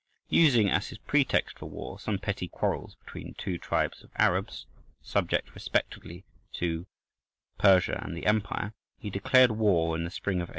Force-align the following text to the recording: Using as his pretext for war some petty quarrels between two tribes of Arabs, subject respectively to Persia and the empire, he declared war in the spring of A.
Using 0.31 0.67
as 0.67 0.87
his 0.87 0.97
pretext 0.97 1.59
for 1.59 1.67
war 1.67 1.99
some 1.99 2.17
petty 2.17 2.47
quarrels 2.47 2.95
between 3.05 3.35
two 3.35 3.59
tribes 3.59 4.01
of 4.03 4.09
Arabs, 4.15 4.65
subject 5.03 5.53
respectively 5.53 6.23
to 6.53 6.87
Persia 7.59 8.01
and 8.03 8.17
the 8.17 8.25
empire, 8.25 8.73
he 8.97 9.11
declared 9.11 9.51
war 9.51 9.95
in 9.95 10.03
the 10.03 10.09
spring 10.09 10.41
of 10.41 10.49
A. 10.49 10.49